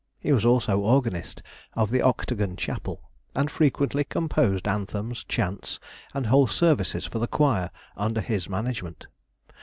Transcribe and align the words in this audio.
He 0.17 0.31
was 0.31 0.45
also 0.45 0.79
organist 0.79 1.43
of 1.73 1.91
the 1.91 2.01
Octagon 2.01 2.55
Chapel, 2.55 3.11
and 3.35 3.51
frequently 3.51 4.03
composed 4.03 4.67
anthems, 4.67 5.23
chants, 5.25 5.79
and 6.15 6.25
whole 6.25 6.47
services 6.47 7.05
for 7.05 7.19
the 7.19 7.27
choir 7.27 7.69
under 7.95 8.19
his 8.21 8.49
management. 8.49 9.05